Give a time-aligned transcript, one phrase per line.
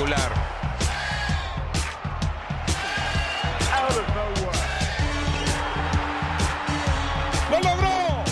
[0.00, 0.32] Espectacular.
[7.50, 8.24] ¡Lo logró!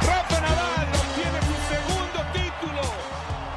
[0.00, 2.82] Rafa Nadal obtiene su segundo título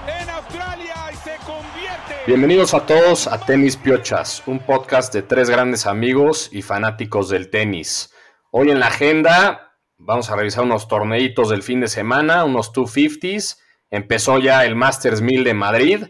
[0.07, 2.15] en Australia y se convierte.
[2.25, 7.51] Bienvenidos a todos a Tenis Piochas, un podcast de tres grandes amigos y fanáticos del
[7.51, 8.11] tenis.
[8.49, 13.66] Hoy en la agenda vamos a revisar unos torneitos del fin de semana, unos 250s.
[13.89, 16.03] Empezó ya el Masters 1000 de Madrid,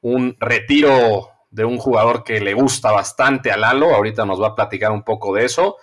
[0.00, 3.94] un retiro de un jugador que le gusta bastante a Lalo.
[3.94, 5.76] Ahorita nos va a platicar un poco de eso.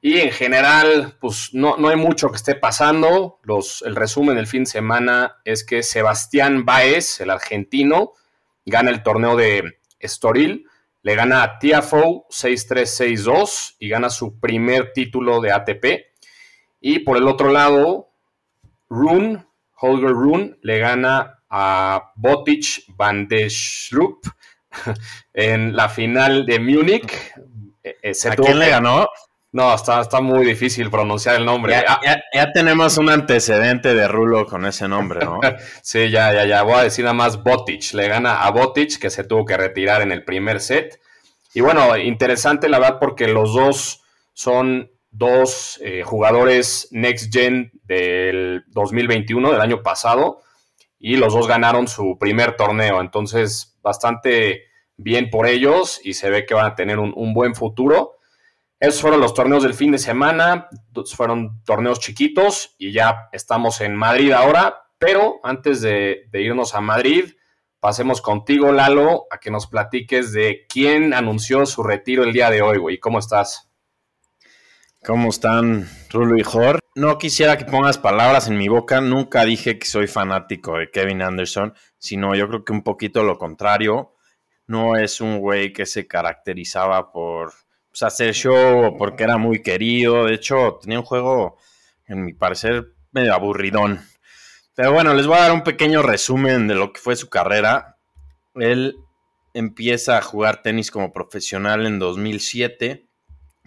[0.00, 3.40] Y en general, pues no, no hay mucho que esté pasando.
[3.42, 8.12] Los, el resumen del fin de semana es que Sebastián Baez, el argentino,
[8.64, 10.66] gana el torneo de Estoril,
[11.02, 15.84] le gana a Tiafoe 6-3-6-2 y gana su primer título de ATP.
[16.80, 18.10] Y por el otro lado,
[18.88, 19.47] Rune,
[19.80, 24.26] Holger Rune, le gana a Botic van der Schlup
[25.32, 27.32] en la final de Múnich.
[27.82, 29.08] Eh, se ¿A quién le ganó?
[29.50, 31.72] No, está, está muy difícil pronunciar el nombre.
[31.72, 35.40] Ya, Ah, ya- ya tenemos un antecedente de Rulo con ese nombre, ¿no?
[35.82, 36.62] Sí, ya, ya, ya.
[36.62, 37.94] Voy a decir nada más Botic.
[37.94, 41.00] Le gana a Botic, que se tuvo que retirar en el primer set.
[41.54, 48.64] Y bueno, interesante la verdad porque los dos son dos eh, jugadores Next Gen del
[48.68, 50.40] 2021, del año pasado.
[50.98, 53.00] Y los dos ganaron su primer torneo.
[53.00, 54.64] Entonces, bastante
[54.96, 58.16] bien por ellos y se ve que van a tener un, buen futuro.
[58.80, 60.68] Esos fueron los torneos del fin de semana,
[61.16, 66.80] fueron torneos chiquitos y ya estamos en Madrid ahora, pero antes de, de irnos a
[66.80, 67.32] Madrid,
[67.80, 72.62] pasemos contigo, Lalo, a que nos platiques de quién anunció su retiro el día de
[72.62, 72.98] hoy, güey.
[72.98, 73.67] ¿Cómo estás?
[75.08, 76.80] ¿Cómo están Rulo y Jor?
[76.94, 79.00] No quisiera que pongas palabras en mi boca.
[79.00, 83.38] Nunca dije que soy fanático de Kevin Anderson, sino yo creo que un poquito lo
[83.38, 84.12] contrario.
[84.66, 87.54] No es un güey que se caracterizaba por
[87.88, 90.26] pues, hacer show o porque era muy querido.
[90.26, 91.56] De hecho, tenía un juego,
[92.06, 94.02] en mi parecer, medio aburridón.
[94.74, 97.96] Pero bueno, les voy a dar un pequeño resumen de lo que fue su carrera.
[98.56, 98.94] Él
[99.54, 103.07] empieza a jugar tenis como profesional en 2007.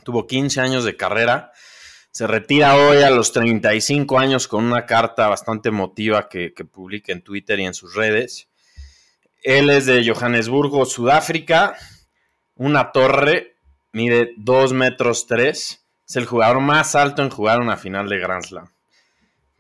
[0.04, 1.52] Tuvo 15 años de carrera.
[2.12, 7.12] Se retira hoy a los 35 años con una carta bastante emotiva que, que publica
[7.12, 8.50] en Twitter y en sus redes.
[9.44, 11.76] Él es de Johannesburgo, Sudáfrica.
[12.56, 13.56] Una torre,
[13.92, 15.82] mide 2 metros 3.
[16.08, 18.72] Es el jugador más alto en jugar una final de Grand Slam.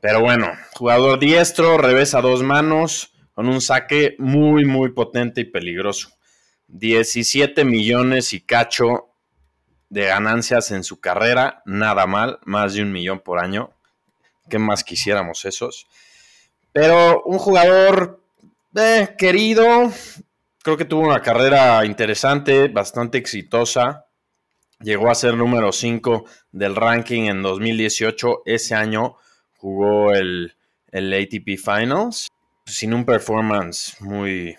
[0.01, 5.45] Pero bueno, jugador diestro, revés a dos manos, con un saque muy, muy potente y
[5.45, 6.09] peligroso.
[6.67, 9.10] 17 millones y cacho
[9.91, 13.71] de ganancias en su carrera, nada mal, más de un millón por año.
[14.49, 15.85] ¿Qué más quisiéramos esos?
[16.71, 18.21] Pero un jugador
[18.73, 19.91] eh, querido,
[20.63, 24.05] creo que tuvo una carrera interesante, bastante exitosa.
[24.79, 28.43] Llegó a ser número 5 del ranking en 2018.
[28.45, 29.17] Ese año
[29.57, 30.55] jugó el,
[30.89, 32.29] el ATP Finals
[32.65, 34.55] sin un performance muy,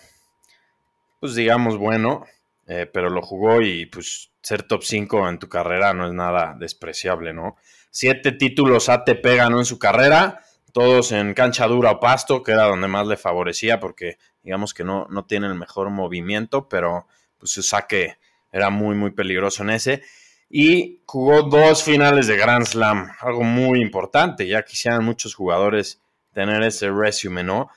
[1.19, 2.23] pues digamos, bueno,
[2.67, 6.55] eh, pero lo jugó y pues ser top 5 en tu carrera no es nada
[6.57, 7.55] despreciable, ¿no?
[7.91, 10.41] Siete títulos ATP ganó en su carrera,
[10.71, 14.83] todos en cancha dura o pasto, que era donde más le favorecía porque digamos que
[14.83, 17.07] no, no tiene el mejor movimiento, pero
[17.37, 18.17] pues su saque
[18.51, 20.03] era muy, muy peligroso en ese.
[20.49, 26.01] Y jugó dos finales de Grand Slam, algo muy importante, ya quisieran muchos jugadores
[26.31, 27.69] tener ese resumen, ¿no?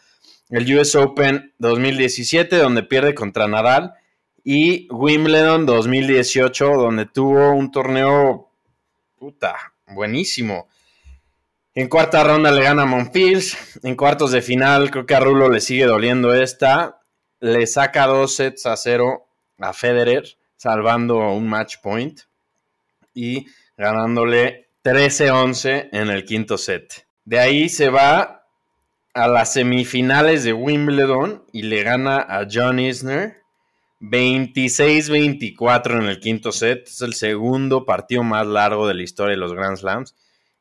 [0.51, 3.95] El US Open 2017, donde pierde contra Nadal,
[4.49, 8.49] y Wimbledon 2018, donde tuvo un torneo
[9.19, 9.57] puta,
[9.89, 10.69] buenísimo.
[11.75, 13.57] En cuarta ronda le gana a.
[13.83, 17.01] En cuartos de final, creo que a Rulo le sigue doliendo esta.
[17.41, 19.27] Le saca dos sets a cero
[19.59, 22.21] a Federer, salvando un match point
[23.15, 27.05] y ganándole 13-11 en el quinto set.
[27.25, 28.47] De ahí se va
[29.13, 33.45] a las semifinales de Wimbledon y le gana a John Isner
[34.01, 36.89] 26-24 en el quinto set.
[36.89, 40.15] Es el segundo partido más largo de la historia de los Grand Slams.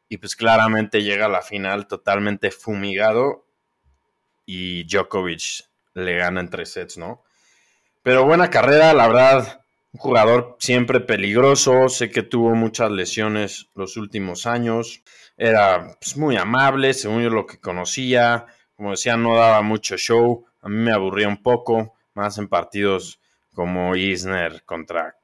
[0.07, 3.45] Y pues claramente llega a la final totalmente fumigado.
[4.45, 5.65] Y Djokovic
[5.95, 7.23] le gana en tres sets, ¿no?
[8.03, 9.61] Pero buena carrera, la verdad.
[9.91, 11.89] Un jugador siempre peligroso.
[11.89, 15.01] Sé que tuvo muchas lesiones los últimos años.
[15.37, 18.45] Era pues, muy amable, según yo lo que conocía.
[18.75, 20.45] Como decía, no daba mucho show.
[20.61, 21.95] A mí me aburría un poco.
[22.13, 23.19] Más en partidos
[23.55, 25.15] como Isner contra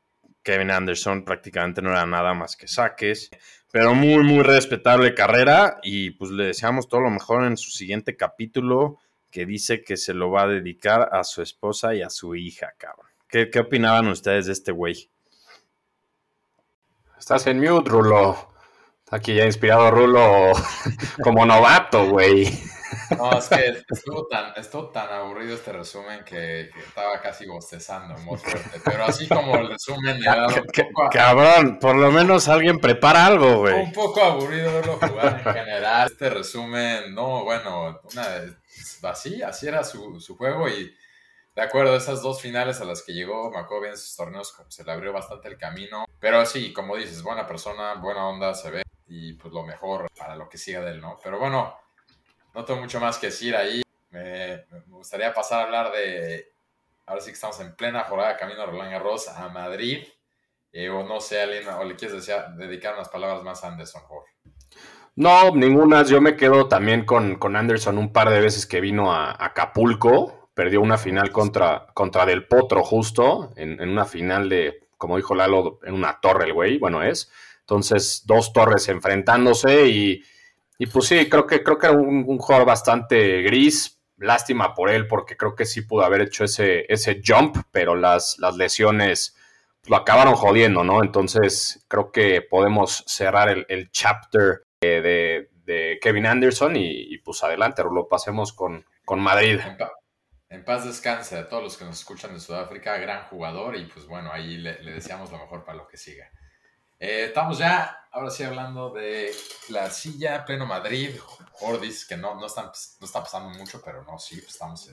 [0.42, 3.30] Kevin Anderson prácticamente no era nada más que saques.
[3.72, 8.18] pero muy, muy respetable carrera y pues le deseamos todo lo mejor en su siguiente
[8.18, 8.98] capítulo
[9.30, 12.74] que dice que se lo va a dedicar a su esposa y a su hija,
[12.78, 13.08] cabrón.
[13.30, 15.10] ¿Qué, qué opinaban ustedes de este güey?
[17.18, 18.52] Estás en mute, Rulo.
[19.10, 20.52] Aquí ya inspirado Rulo
[21.24, 22.71] como novato, güey.
[23.18, 28.38] No, es que estuvo tan, estuvo tan aburrido este resumen que, estaba casi bostezando muy
[28.38, 28.82] fuerte.
[28.84, 33.60] Pero así como el resumen le un poco Cabrón, por lo menos alguien prepara algo,
[33.60, 33.76] güey.
[33.76, 36.08] Un poco aburrido verlo jugar en general.
[36.12, 38.28] Este resumen, no, bueno, una,
[39.04, 40.94] así, así era su, su juego y
[41.56, 44.72] de acuerdo, esas dos finales a las que llegó, me acuerdo bien sus torneos, como
[44.72, 46.06] se le abrió bastante el camino.
[46.20, 48.84] Pero sí, como dices, buena persona, buena onda, se ve.
[49.08, 51.20] Y pues lo mejor para lo que siga de él, ¿no?
[51.22, 51.76] Pero bueno,
[52.54, 53.82] no tengo mucho más que decir ahí.
[54.10, 56.52] Me, gustaría pasar a hablar de.
[57.06, 60.06] Ahora sí que estamos en plena jornada camino a Roland Garros a Madrid.
[60.74, 62.26] Eh, o no sé, alguien, o le quieres
[62.58, 64.02] dedicar unas palabras más a Anderson.
[65.16, 66.04] No, ninguna.
[66.04, 70.50] Yo me quedo también con, con Anderson un par de veces que vino a Acapulco.
[70.54, 75.80] Perdió una final contra, contra Del Potro, justo, en, una final de, como dijo Lalo,
[75.84, 76.78] en una torre el güey.
[76.78, 77.32] Bueno, es.
[77.62, 80.24] Entonces, dos torres enfrentándose y
[80.82, 84.02] y pues sí, creo que, creo que era un, jugador bastante gris.
[84.18, 88.40] Lástima por él, porque creo que sí pudo haber hecho ese, ese jump, pero las,
[88.40, 89.38] las lesiones
[89.86, 91.04] lo acabaron jodiendo, ¿no?
[91.04, 98.52] Entonces creo que podemos cerrar el, chapter de, Kevin Anderson y, pues adelante, lo pasemos
[98.52, 99.60] con, con Madrid.
[100.50, 104.08] En, paz descanse a todos los que nos escuchan de Sudáfrica, gran jugador y pues
[104.08, 106.32] bueno, ahí le, le deseamos lo mejor para lo que siga.
[107.04, 109.34] Eh, estamos ya, ahora sí, hablando de
[109.70, 111.10] la silla pleno Madrid,
[111.54, 114.88] Jordis, que no, no, están, no está pasando mucho, pero no, sí, pues estamos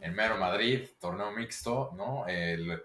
[0.00, 2.28] en, mero Madrid, torneo mixto, ¿no?
[2.28, 2.80] El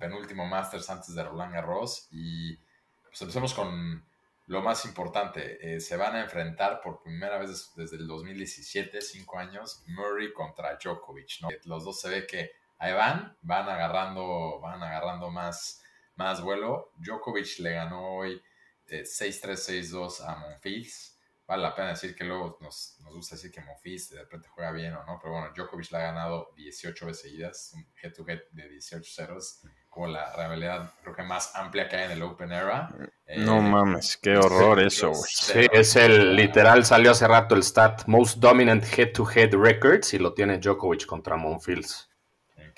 [0.00, 2.08] penúltimo Masters antes de Roland Garros.
[2.10, 2.56] Y
[3.04, 4.04] pues empecemos con
[4.48, 5.76] lo más importante.
[5.76, 10.76] Eh, se van a enfrentar por primera vez desde el 2017, cinco años, Murray contra
[10.76, 11.50] Djokovic, ¿no?
[11.66, 15.84] Los dos se ve que ahí van, van agarrando, van agarrando más
[16.18, 16.92] más vuelo.
[16.98, 18.42] Djokovic le ganó hoy
[18.86, 21.14] 6-3-6-2 eh, a Monfils.
[21.46, 24.92] Vale la pena decir que luego nos, gusta decir que Monfils de repente juega bien
[24.94, 29.10] o no, pero bueno, Djokovic le ha ganado 18 veces seguidas, un head-to-head de 18
[29.10, 32.90] ceros, como la rivalidad creo que más amplia que hay en el Open Era.
[33.38, 35.22] no eh, mames, qué horror eso, güey.
[35.26, 40.34] Sí, es el literal, salió hace rato el stat Most Dominant Head-to-Head Records y lo
[40.34, 42.07] tiene Djokovic contra Monfils.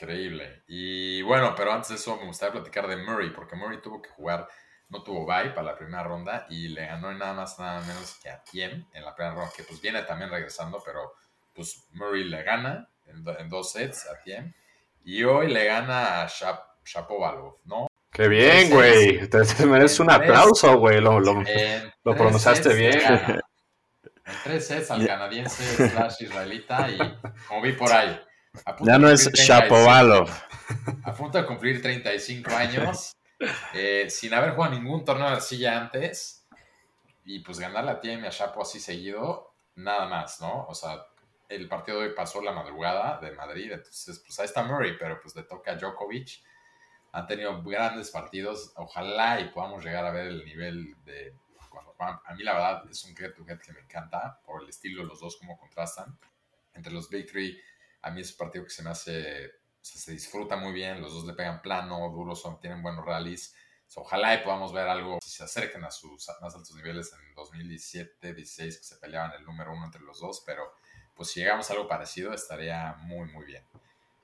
[0.00, 0.62] Increíble.
[0.67, 4.08] Y bueno, pero antes de eso me gustaría platicar de Murray, porque Murray tuvo que
[4.08, 4.49] jugar,
[4.88, 8.31] no tuvo bye para la primera ronda y le ganó nada más, nada menos que
[8.31, 11.12] a Tiem en la primera ronda, que pues viene también regresando, pero
[11.55, 14.55] pues Murray le gana en, dos sets a Tiem
[15.05, 16.29] y hoy le gana a
[16.82, 17.87] Shapovalov, ¿no?
[18.11, 19.29] Qué bien, güey.
[19.29, 21.00] Te, mereces un aplauso, güey.
[21.00, 21.44] Lo, lo,
[22.05, 22.99] lo pronunciaste bien.
[24.25, 26.99] En tres sets al canadiense slash israelita y
[27.46, 28.19] como vi por ahí.
[28.81, 30.29] Ya no es Shapovalov.
[31.05, 33.17] A punto de cumplir 35 años,
[33.75, 36.47] eh, sin haber jugado ningún torneo de arcilla antes,
[37.25, 40.67] y pues ganar la TM a Chapo así seguido, nada más, ¿no?
[40.67, 41.06] O sea,
[41.49, 45.20] el partido de hoy pasó la madrugada de Madrid, entonces pues ahí está Murray, pero
[45.20, 46.43] pues le toca a Djokovic.
[47.13, 51.34] Han tenido grandes partidos, ojalá y podamos llegar a ver el nivel de
[51.69, 54.69] cuando A mí la verdad es un get to get que me encanta por el
[54.69, 56.17] estilo de los dos, como contrastan.
[56.74, 57.60] Entre los Big Three
[58.02, 61.24] a mí es un partido que se me hace, se disfruta muy bien, los dos
[61.24, 63.54] le pegan plano, duros, son, tienen buenos rallies.
[63.94, 68.34] ojalá y podamos ver algo, si se acerquen a sus más altos niveles en 2017,
[68.34, 70.72] 16, que se peleaban el número uno entre los dos, pero
[71.14, 73.64] pues si llegamos a algo parecido estaría muy, muy bien.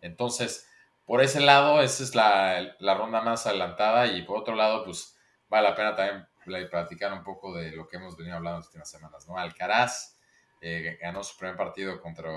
[0.01, 0.69] Entonces,
[1.05, 5.17] por ese lado, esa es la, la ronda más adelantada y por otro lado, pues
[5.49, 8.67] vale la pena también platicar un poco de lo que hemos venido hablando en las
[8.69, 9.37] últimas semanas, ¿no?
[9.37, 10.17] Alcaraz
[10.61, 12.31] eh, ganó su primer partido contra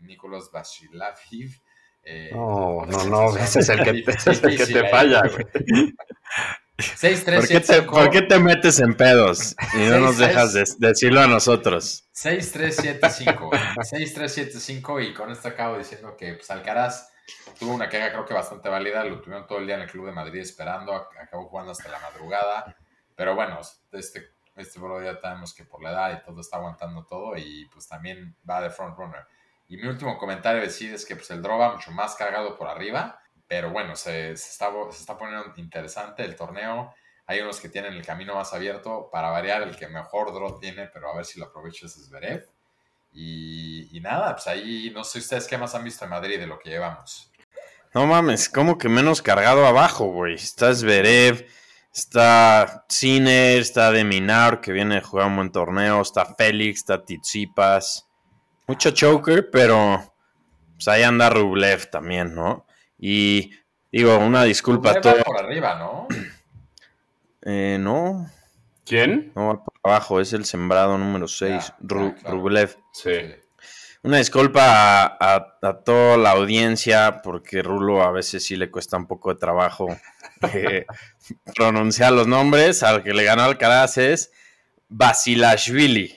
[0.00, 1.60] Nicolás Basilaviv.
[2.02, 5.94] Eh, no, no, no, ese es el que, te falla, güey.
[6.80, 10.54] 6, 3, ¿Por, qué te, ¿Por qué te metes en pedos y no nos dejas
[10.78, 12.08] decirlo a nosotros?
[12.14, 13.50] 6-3-7-5.
[13.50, 17.12] 6-3-7-5 y con esto acabo diciendo que pues, Alcaraz
[17.58, 20.06] tuvo una queja creo que bastante válida, lo tuvieron todo el día en el Club
[20.06, 22.76] de Madrid esperando, acabó jugando hasta la madrugada,
[23.14, 23.60] pero bueno,
[23.92, 27.66] este, este bro ya sabemos que por la edad y todo está aguantando todo y
[27.66, 29.26] pues también va de front runner.
[29.70, 32.66] Y mi último comentario decir es que pues, el draw va mucho más cargado por
[32.66, 36.92] arriba, pero bueno, se, está, se está poniendo interesante el torneo.
[37.24, 39.08] Hay unos que tienen el camino más abierto.
[39.12, 42.44] Para variar, el que mejor draw tiene, pero a ver si lo aprovechas es Zverev.
[43.12, 46.58] Y, nada, pues ahí no sé ustedes qué más han visto en Madrid de lo
[46.58, 47.30] que llevamos.
[47.94, 50.34] No mames, como que menos cargado abajo, güey.
[50.34, 51.46] Está Zverev,
[51.94, 56.02] Está Cine, está Deminar, que viene a jugar un buen torneo.
[56.02, 58.09] Está Félix, está Tizipas.
[58.70, 60.14] Mucho choker, pero
[60.74, 62.68] pues ahí anda Rublev también, ¿no?
[62.96, 63.50] Y
[63.90, 65.24] digo, una disculpa a todos.
[65.24, 66.06] por arriba, ¿no?
[67.42, 68.30] Eh, no.
[68.84, 69.32] ¿Quién?
[69.34, 72.76] No, va por abajo, es el sembrado número 6, Rublev.
[72.92, 73.12] Sí.
[74.02, 79.32] Una disculpa a, toda la audiencia, porque Rulo a veces sí le cuesta un poco
[79.32, 79.88] de trabajo
[80.52, 80.86] eh,
[81.56, 82.84] pronunciar los nombres.
[82.84, 84.30] Al que le ganó Alcaraz es
[84.88, 86.16] Basilashvili.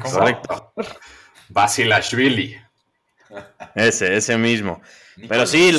[0.00, 0.72] Correcto.
[1.48, 2.56] Basilashvili.
[3.74, 4.80] Ese, ese mismo.
[5.28, 5.76] Pero sí,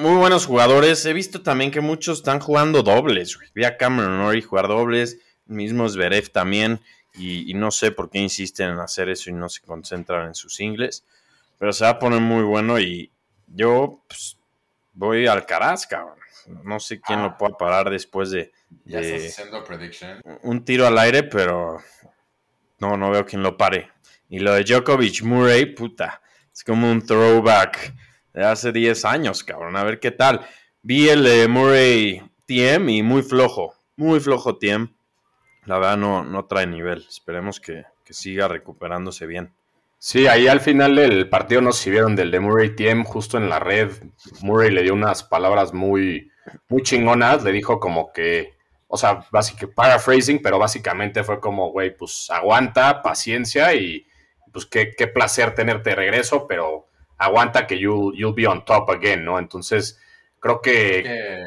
[0.00, 1.04] muy buenos jugadores.
[1.04, 3.38] He visto también que muchos están jugando dobles.
[3.54, 6.80] Vi a Cameron Norrie jugar dobles, mismo Zverev también.
[7.14, 10.60] Y, no sé por qué insisten en hacer eso y no se concentran en sus
[10.60, 11.04] ingles.
[11.58, 13.10] Pero se va a poner muy bueno y
[13.48, 14.38] yo pues,
[14.94, 16.18] voy al Caraz, cabrón.
[16.64, 17.38] No sé quién lo ah.
[17.38, 18.50] pueda parar después de,
[18.84, 20.20] ya estás haciendo prediction.
[20.42, 21.78] un tiro al aire, pero
[22.78, 23.90] no, no veo quién lo pare.
[24.30, 26.22] Y lo de Djokovic Murray, puta,
[26.52, 27.94] es como un throwback
[28.32, 29.76] de hace 10 años, cabrón.
[29.76, 30.40] A ver qué tal.
[30.80, 34.88] Vi el de Murray TM y muy flojo, muy flojo TM
[35.66, 37.06] la verdad no, no trae nivel.
[37.08, 39.54] Esperemos que, siga recuperándose bien.
[39.98, 43.60] Sí, ahí al final del partido nos sirvieron del de Murray Tiem justo en la
[43.60, 43.92] red.
[44.42, 46.28] Murray le dio unas palabras muy,
[46.68, 47.44] muy chingonas.
[47.44, 48.54] Le dijo como que,
[48.88, 54.04] o sea, básicamente paraphrasing, pero básicamente fue como, güey, pues aguanta, paciencia y
[54.52, 56.88] pues qué, qué placer tenerte de regreso, pero
[57.20, 59.38] aguanta que you'll, you'll be on top again, ¿no?
[59.38, 60.00] Entonces,
[60.40, 61.02] creo que...
[61.02, 61.44] que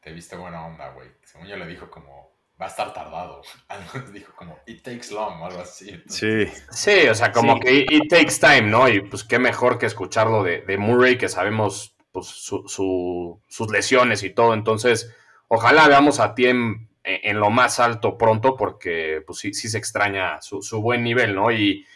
[0.00, 1.08] te viste buena onda, güey.
[1.22, 3.42] Según yo le dijo como, va a estar tardado.
[3.68, 6.02] Algo dijo como, it takes long o algo así.
[6.08, 6.46] Sí.
[6.70, 8.88] Sí, o sea, como que it takes time, ¿no?
[8.88, 14.22] Y pues qué mejor que escucharlo de, de Murray, que sabemos pues, su, sus lesiones
[14.24, 14.54] y todo.
[14.54, 15.14] Entonces,
[15.48, 20.40] ojalá veamos a Tiem en, lo más alto pronto, porque pues sí, sí se extraña
[20.42, 21.52] su, su buen nivel, ¿no?
[21.52, 21.86] Y,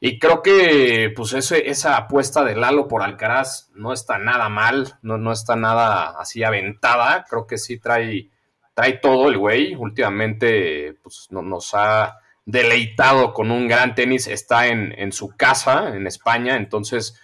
[0.00, 4.98] y creo que pues ese, esa apuesta de Lalo por Alcaraz no está nada mal,
[5.02, 7.26] no, no está nada así aventada.
[7.28, 8.30] Creo que sí trae
[8.74, 9.74] trae todo el güey.
[9.74, 14.26] Últimamente pues, nos ha deleitado con un gran tenis.
[14.26, 16.56] Está en, su casa, en España.
[16.56, 17.20] Entonces,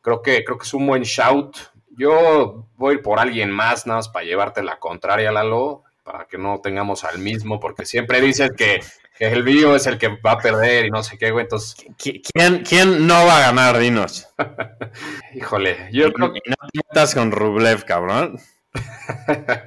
[0.00, 1.56] creo que, creo que es un buen shout.
[1.96, 6.60] Yo voy por alguien más, nada más para llevarte la contraria, Lalo, para que no
[6.60, 8.80] tengamos al mismo, porque siempre dices que,
[9.18, 11.44] el vídeo es el que va a perder y no sé qué, güey.
[11.44, 14.28] Entonces, ¿quién, quién no va a ganar, dinos?
[15.34, 16.40] Híjole, yo creo que.
[16.46, 18.38] No te metas con Rublev, cabrón.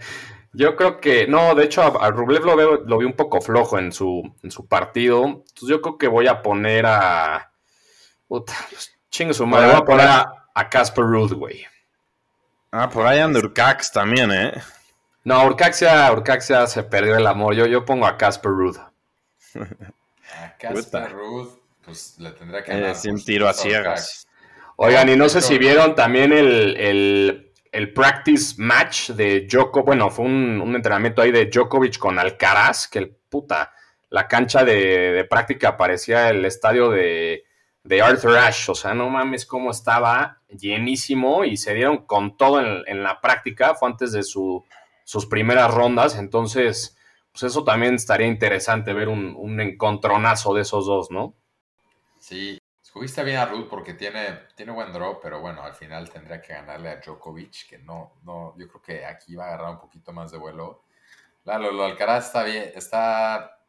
[0.54, 3.78] Yo creo que, no, de hecho a, Rublev lo veo, lo vi un poco flojo
[3.78, 5.24] en su, en su partido.
[5.26, 7.52] Entonces yo creo que voy a poner a.
[8.28, 9.68] Puta, pues, chingo su madre.
[9.68, 11.64] Voy a poner a Casper Ruud, güey.
[12.72, 14.52] Ah, por ahí anda Urcax también, ¿eh?
[15.24, 17.56] No, Urcax ya, se perdió el amor.
[17.56, 18.78] Yo, yo pongo a Casper Ruud.
[19.62, 21.50] A Casper Ruud,
[21.84, 22.92] pues le tendría que ganar.
[22.92, 24.28] Es un tiro a ciegas.
[24.76, 27.48] Oigan, y no sé si vieron también el
[27.78, 32.98] el practice match de Djokovic, bueno, fue un, entrenamiento ahí de Djokovic con Alcaraz, que
[32.98, 33.72] el puta,
[34.10, 37.44] la cancha de, práctica parecía el estadio de,
[38.04, 43.04] Arthur Ashe, o sea, no mames cómo estaba llenísimo y se dieron con todo en,
[43.04, 46.97] la práctica, fue antes de sus primeras rondas, entonces,
[47.40, 51.36] pues eso también estaría interesante ver un, un encontronazo de esos dos, ¿no?
[52.20, 52.60] Sí,
[52.98, 56.54] Escogiste bien a Ruth porque tiene, tiene buen draw, pero bueno, al final tendría que
[56.54, 60.14] ganarle a Djokovic, que no, no, yo creo que aquí va a agarrar un poquito
[60.14, 60.84] más de vuelo.
[61.44, 63.60] Claro, lo Alcaraz está bien, está,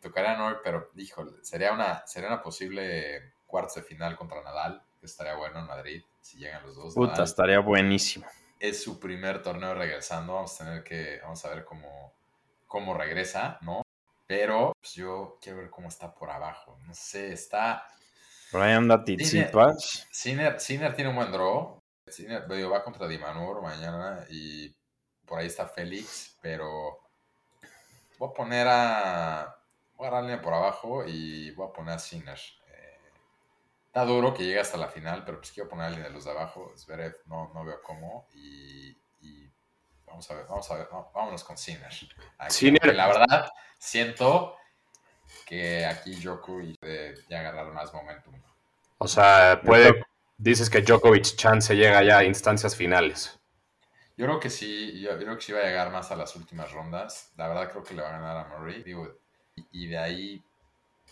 [0.00, 5.06] tocaría a pero híjole, sería una, sería una posible cuartos de final contra Nadal, que
[5.06, 6.94] estaría bueno en Madrid, si llegan los dos.
[6.94, 8.26] Puta, estaría buenísimo.
[8.60, 12.12] Es su primer torneo regresando, vamos a tener que, vamos a ver cómo,
[12.66, 13.82] cómo regresa, ¿no?
[14.26, 16.78] Pero pues yo quiero ver cómo está por abajo.
[16.84, 17.86] No sé, está
[18.62, 20.06] ahí anda Tizipas.
[20.10, 21.78] Sinner, tiene un buen draw.
[22.06, 24.74] Sinner va contra Dimanur mañana y
[25.24, 27.00] por ahí está Félix, pero
[28.18, 29.56] voy a poner a.
[29.96, 32.38] Voy a darle por abajo y voy a poner a Sinner.
[32.68, 32.98] Eh,
[33.86, 36.24] está duro que llegue hasta la final, pero pues quiero poner a alguien de los
[36.24, 36.72] de abajo.
[36.76, 38.28] Zverev no, no veo cómo.
[38.34, 38.94] Y,
[40.06, 41.92] vamos a ver, vamos a ver, vámonos con Sinner.
[42.48, 42.94] Sinner.
[42.94, 44.56] La verdad, siento
[45.44, 46.78] que aquí Djokovic
[47.28, 48.34] ya agarrar más momentum.
[48.98, 50.04] O sea, puede,
[50.38, 53.38] dices que Djokovic chance llega ya a instancias finales.
[54.16, 56.72] Yo creo que sí, yo, creo que sí va a llegar más a las últimas
[56.72, 57.32] rondas.
[57.36, 58.82] La verdad creo que le va a ganar a Murray.
[59.72, 60.44] y, de ahí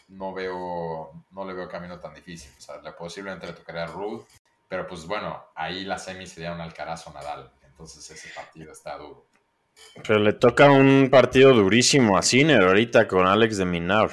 [0.09, 2.51] no veo, no le veo camino tan difícil.
[2.57, 4.25] O sea, posiblemente le tocaría a Ruth,
[4.69, 7.53] pero pues bueno, ahí la semi sería un Alcaraz o Nadal.
[7.75, 9.27] Entonces ese partido está duro.
[10.07, 14.11] Pero le toca un partido durísimo a Sinner ahorita con Alex de Minar.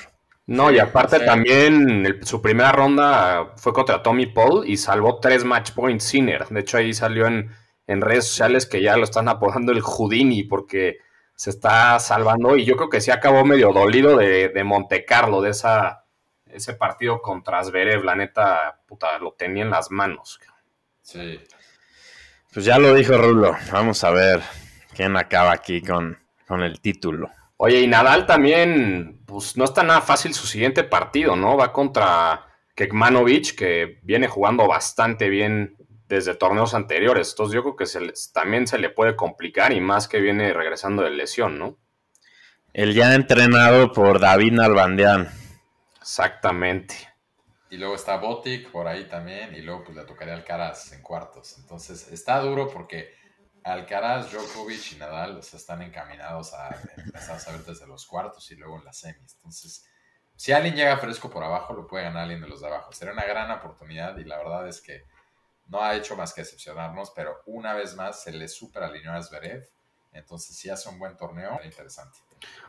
[0.48, 1.26] No, y aparte sí.
[1.26, 6.48] también el- su primera ronda fue contra Tommy Paul y salvó tres match points Sinner.
[6.50, 7.52] De hecho, ahí salió en,
[7.88, 10.98] en redes sociales que ya lo están apodando el Houdini porque
[11.36, 12.58] se está salvando.
[12.58, 16.06] Y yo creo que sí acabó medio dolido de, de Monte Carlo, de esa,
[16.48, 18.04] ese partido contra Zverev.
[18.04, 20.40] La neta, puta, lo tenía en las manos.
[21.02, 21.40] Sí.
[22.54, 23.56] Pues ya lo dijo Rulo.
[23.72, 24.42] Vamos a ver
[24.96, 26.18] quién acaba aquí con,
[26.48, 27.30] con el título.
[27.58, 31.56] Oye, y Nadal también, pues no está nada fácil su siguiente partido, ¿no?
[31.58, 35.78] Va contra Kekmanovic, que viene jugando bastante bien
[36.08, 37.30] desde torneos anteriores.
[37.30, 40.52] Entonces yo creo que se les- también se le puede complicar y más que viene
[40.54, 41.78] regresando de lesión, ¿no?
[42.74, 45.30] El ya entrenado por David Nalbandian.
[46.02, 46.96] Exactamente.
[47.72, 49.56] Y luego está Botic por ahí también.
[49.56, 51.58] Y luego pues le tocaría Alcaraz en cuartos.
[51.58, 53.16] Entonces está duro porque
[53.64, 58.78] Alcaraz, Djokovic y Nadal están encaminados a empezar a saber desde los cuartos y luego
[58.78, 59.36] en las semis.
[59.36, 59.86] Entonces,
[60.36, 62.92] si alguien llega fresco por abajo, lo puede ganar alguien de los de abajo.
[62.92, 65.06] Sería una gran oportunidad y la verdad es que
[65.68, 69.24] no ha hecho más que decepcionarnos, pero una vez más se le super alineó a
[69.24, 69.66] Zverev.
[70.12, 72.20] Entonces, si hace un buen torneo, interesante.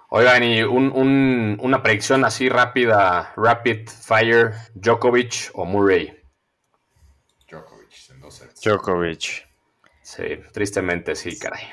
[0.08, 6.14] Oigan, y un- un- una predicción así rápida, rapid fire, Djokovic o Murray.
[7.50, 8.60] Djokovic en dos sets.
[8.60, 9.48] Djokovic.
[10.02, 11.64] Sí, tristemente sí, caray.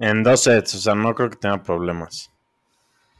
[0.00, 2.32] En dos sets, o sea, no creo que tenga problemas.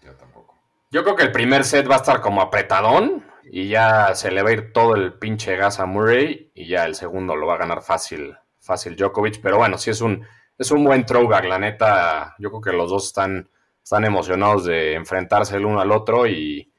[0.03, 0.59] Yo tampoco.
[0.91, 4.43] Yo creo que el primer set va a estar como apretadón y ya se le
[4.43, 7.55] va a ir todo el pinche gas a Murray y ya el segundo lo va
[7.55, 9.41] a ganar fácil, fácil Djokovic.
[9.41, 10.26] Pero bueno, sí es un,
[10.59, 12.35] es un buen throwback, la neta.
[12.38, 13.49] Yo creo que los dos están,
[13.85, 16.73] están emocionados de enfrentarse el uno al otro y,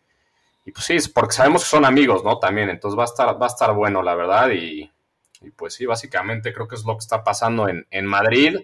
[0.65, 2.39] y pues sí, es porque sabemos que son amigos, ¿no?
[2.39, 4.49] También, entonces va a estar, va a estar bueno, la verdad.
[4.49, 4.91] Y,
[5.41, 8.57] y pues sí, básicamente creo que es lo que está pasando en, en Madrid.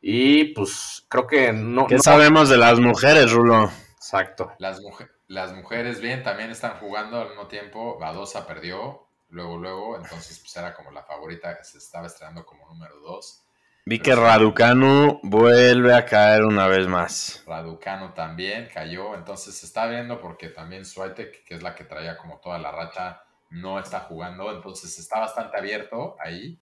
[0.00, 1.86] Y pues creo que no...
[1.86, 3.70] ¿Qué no- sabemos de las mujeres, Rulo?
[3.96, 4.52] Exacto.
[4.58, 7.98] Las, muje- las mujeres bien también están jugando al mismo tiempo.
[7.98, 12.98] Badosa perdió, luego, luego, entonces pues era como la favorita, se estaba estrenando como número
[13.00, 13.44] 2.
[13.90, 17.42] Vi que Raducanu vuelve a caer una vez más.
[17.46, 22.18] Raducano también cayó, entonces se está viendo porque también Swiatek, que es la que traía
[22.18, 26.60] como toda la racha, no está jugando, entonces está bastante abierto ahí,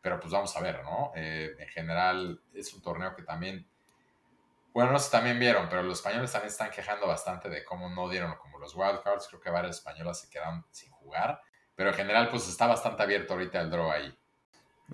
[0.00, 1.12] pero pues vamos a ver, ¿no?
[1.14, 3.68] Eh, en general es un torneo que también,
[4.72, 7.90] bueno, no sé si también vieron, pero los españoles también están quejando bastante de cómo
[7.90, 11.38] no dieron como los wildcards, creo que varias españolas se quedaron sin jugar,
[11.74, 14.18] pero en general pues está bastante abierto ahorita el draw ahí.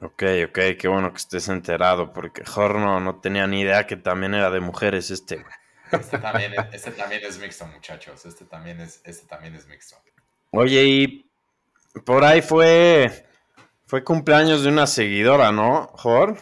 [0.00, 4.34] Ok, ok, qué bueno que estés enterado, porque Horno no tenía ni idea que también
[4.34, 5.36] era de mujeres este.
[5.36, 5.46] güey.
[5.90, 9.96] Este también, es- este también es mixto, muchachos, este también es, este también es mixto.
[10.50, 11.30] Oye, y
[12.04, 13.26] por ahí fue,
[13.86, 16.36] fue cumpleaños de una seguidora, ¿no, Jor?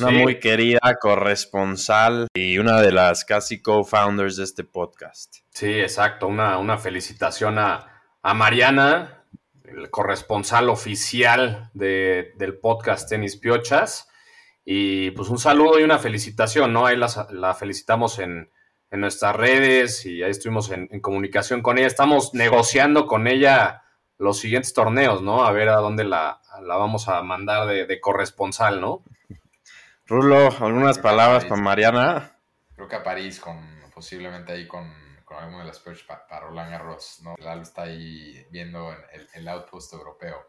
[0.00, 0.14] Una Sí.
[0.16, 5.36] muy querida corresponsal y una de las casi co-founders de este podcast.
[5.50, 6.26] Sí, exacto.
[6.26, 9.23] Una, una felicitación a, a Mariana,
[9.64, 14.08] el corresponsal oficial de- del podcast Tenis Piochas.
[14.64, 16.86] Y pues un saludo y una felicitación, ¿no?
[16.86, 18.50] Ahí las- la, felicitamos en,
[18.90, 21.86] en nuestras redes y ahí estuvimos en, en comunicación con ella.
[21.86, 23.82] Estamos negociando con ella
[24.18, 25.44] los siguientes torneos, ¿no?
[25.44, 29.02] A ver a dónde la, la vamos a mandar de, de corresponsal, ¿no?
[30.06, 32.36] Rulo, algunas palabras para Mariana.
[32.76, 33.58] Creo que a París, con
[33.94, 34.92] posiblemente ahí con,
[35.34, 37.34] con alguno de las perch para, para Roland Garros, ¿no?
[37.38, 40.46] Lalo está ahí viendo en el, el outpost europeo.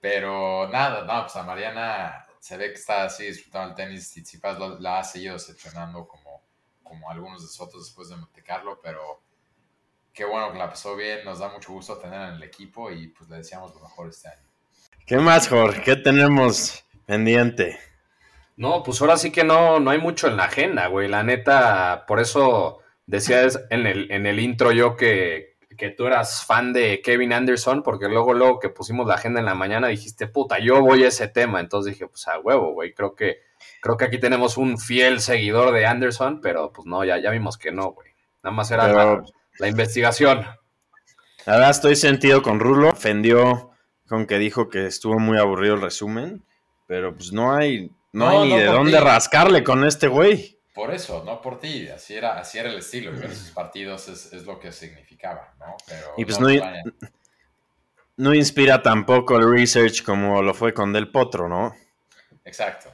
[0.00, 4.10] Pero nada, no, pues a Mariana se ve que está así disfrutando el tenis.
[4.10, 6.42] Tsitsipas lo- la ha seguido decepcionando como,
[6.82, 9.20] como algunos de nosotros después de Monte Carlo, pero
[10.12, 11.24] qué bueno que la pasó bien.
[11.24, 14.28] Nos da mucho gusto tenerla en el equipo y pues le deseamos lo mejor este
[14.28, 14.46] año.
[15.06, 15.82] ¿Qué más, Jor?
[15.82, 17.78] ¿Qué tenemos pendiente?
[18.56, 21.08] No, pues ahora sí que no, no hay mucho en la agenda, güey.
[21.08, 26.06] La neta, por eso decía es- en el, en el intro yo que, que tú
[26.06, 29.88] eras fan de Kevin Anderson, porque luego, luego que pusimos la agenda en la mañana
[29.88, 31.60] dijiste, puta, yo voy a ese tema.
[31.60, 32.94] Entonces dije, pues a huevo, güey.
[32.94, 33.40] Creo que,
[33.82, 37.58] creo que aquí tenemos un fiel seguidor de Anderson, pero pues no, ya, ya vimos
[37.58, 38.08] que no, güey.
[38.42, 39.24] Nada más era Pero- la,
[39.58, 40.46] la investigación.
[41.44, 42.88] La verdad estoy sentido con Rulo.
[42.90, 43.70] Ofendió
[44.08, 46.42] con que dijo que estuvo muy aburrido el resumen.
[46.86, 50.55] Pero pues no hay, no, No, hay ni no de dónde rascarle con este güey.
[50.76, 54.44] Por eso, no por ti, así era, así era el estilo, sus partidos es, es
[54.44, 55.74] lo que significaba, ¿no?
[55.88, 56.82] Pero Y pues no, no- vaya.
[58.18, 61.74] No inspira tampoco el research como lo fue con Del Potro, ¿no?
[62.44, 62.90] Exacto.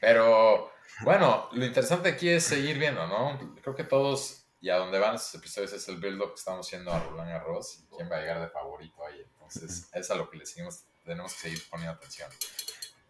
[0.00, 0.70] Pero
[1.02, 3.56] bueno, lo interesante aquí es seguir viendo, ¿no?
[3.60, 6.92] Creo que todos y a donde van estos episodios es el build-up que estamos haciendo
[6.92, 9.20] a Roland Garros y quién va a llegar de favorito ahí.
[9.32, 12.30] Entonces, es a lo que le seguimos, tenemos que seguir poniendo atención.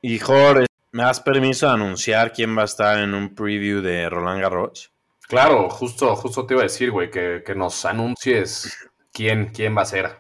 [0.01, 4.11] Y Jor, ¿Me das permiso de anunciar quién va a estar en un preview de
[4.11, 4.93] Roland Garros?
[5.27, 9.83] Claro, justo, justo te iba a decir, güey, que, que nos anuncies quién, quién va
[9.83, 10.19] a ser.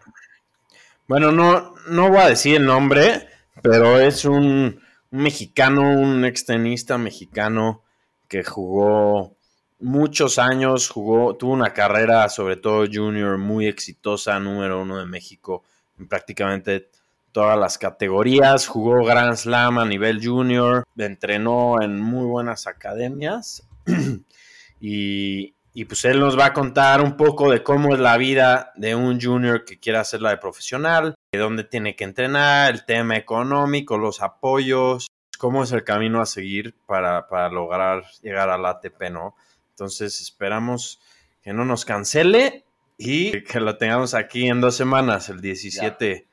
[1.06, 3.28] Bueno, no, no voy a decir el nombre,
[3.60, 4.80] pero es un,
[5.10, 7.82] un mexicano, un extenista mexicano
[8.26, 9.36] que jugó
[9.78, 15.64] muchos años, jugó, tuvo una carrera, sobre todo junior, muy exitosa, número uno de México
[15.98, 16.88] en prácticamente
[17.32, 23.66] todas las categorías, jugó Grand Slam a nivel junior, entrenó en muy buenas academias
[24.80, 28.72] y, y, pues él nos va a contar un poco de cómo es la vida
[28.76, 33.16] de un junior que quiere hacerla de profesional, de dónde tiene que entrenar, el tema
[33.16, 39.10] económico, los apoyos, cómo es el camino a seguir para, para lograr llegar al ATP,
[39.10, 39.34] ¿no?
[39.70, 41.00] Entonces esperamos
[41.42, 42.64] que no nos cancele
[42.96, 46.28] y que lo tengamos aquí en dos semanas, el 17.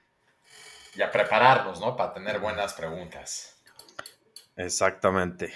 [0.96, 1.96] Y a prepararnos, ¿no?
[1.96, 3.62] Para tener buenas preguntas.
[4.56, 5.54] Exactamente.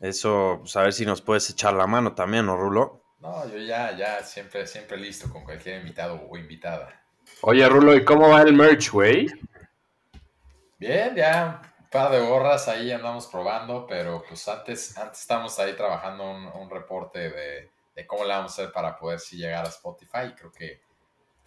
[0.00, 3.02] Eso, pues a ver si nos puedes echar la mano también, ¿no, Rulo?
[3.20, 7.02] No, yo ya, ya, siempre, siempre listo con cualquier invitado o invitada.
[7.42, 9.26] Oye, Rulo, ¿y cómo va el merch, güey?
[10.78, 15.74] Bien, ya un par de gorras ahí andamos probando, pero pues antes, antes estamos ahí
[15.74, 19.64] trabajando un, un reporte de, de, cómo le vamos a hacer para poder sí llegar
[19.64, 20.32] a Spotify.
[20.36, 20.80] Creo que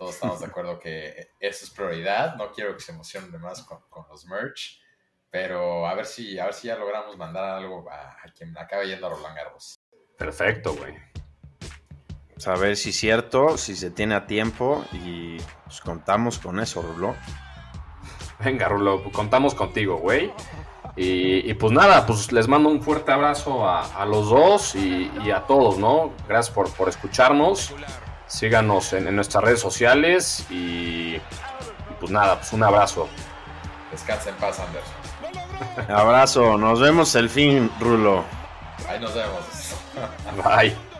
[0.01, 2.35] todos estamos de acuerdo que eso es prioridad.
[2.35, 4.81] No quiero que se emocionen demás con, con los merch,
[5.29, 8.87] pero a ver si, a ver si ya logramos mandar algo a, a quien acabe
[8.87, 9.79] yendo a Roland Garros.
[10.17, 10.95] Perfecto, güey.
[12.33, 16.59] Pues a ver si es cierto, si se tiene a tiempo y pues contamos con
[16.59, 17.15] eso, Rulo.
[18.43, 20.33] Venga, Rulo, contamos contigo, güey.
[20.95, 25.11] Y, y, pues nada, pues les mando un fuerte abrazo a, a los dos y,
[25.23, 26.11] y, a todos, ¿no?
[26.27, 27.75] Gracias por, por escucharnos.
[28.31, 31.21] Síganos en, en, nuestras redes sociales y, y,
[31.99, 33.09] pues nada, pues un abrazo.
[33.91, 35.91] Descansa en paz, Anderson.
[35.95, 38.23] abrazo, nos vemos el fin, Rulo.
[38.87, 39.75] Ahí nos vemos.
[40.43, 40.90] Bye.